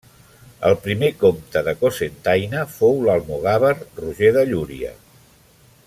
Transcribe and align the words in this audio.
El 0.69 0.77
primer 0.85 1.09
comte 1.23 1.63
de 1.67 1.75
Cocentaina 1.83 2.63
fou 2.79 2.97
l'almogàver 3.09 3.73
Roger 4.03 4.33
de 4.39 4.49
Llúria. 4.53 4.97